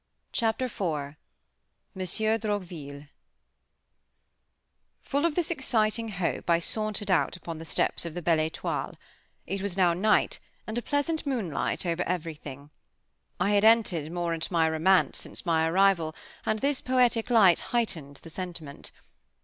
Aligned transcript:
Chapter 0.31 0.65
IV 0.65 1.15
MONSIEUR 1.93 2.39
DROQVILLE 2.39 3.03
Full 5.03 5.25
of 5.25 5.35
this 5.35 5.51
exciting 5.51 6.09
hope 6.09 6.49
I 6.49 6.57
sauntered 6.57 7.11
out 7.11 7.37
upon 7.37 7.59
the 7.59 7.65
steps 7.65 8.03
of 8.03 8.15
the 8.15 8.23
Belle 8.23 8.39
Étoile. 8.49 8.95
It 9.45 9.61
was 9.61 9.77
now 9.77 9.93
night, 9.93 10.39
and 10.65 10.75
a 10.75 10.81
pleasant 10.81 11.27
moonlight 11.27 11.85
over 11.85 12.01
everything. 12.07 12.71
I 13.39 13.51
had 13.51 13.63
entered 13.63 14.11
more 14.11 14.33
into 14.33 14.51
my 14.51 14.67
romance 14.67 15.19
since 15.19 15.45
my 15.45 15.67
arrival, 15.69 16.15
and 16.47 16.57
this 16.57 16.81
poetic 16.81 17.29
light 17.29 17.59
heightened 17.59 18.21
the 18.23 18.31
sentiment. 18.31 18.89